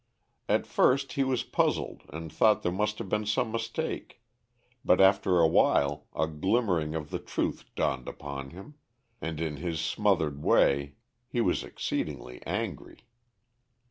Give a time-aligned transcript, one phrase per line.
[0.49, 4.19] At first he was puzzled, and thought there must have been some mistake,
[4.83, 8.73] but after awhile a glimmering of the truth dawned upon him,
[9.21, 10.95] and in his smothered way
[11.27, 13.05] he was exceedingly angry.